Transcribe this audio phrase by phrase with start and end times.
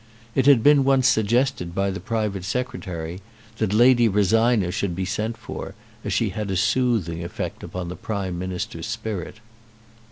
[0.33, 3.21] It had been once suggested by the private Secretary
[3.59, 7.95] that Lady Rosina should be sent for, as she had a soothing effect upon the
[7.95, 9.35] Prime Minister's spirit.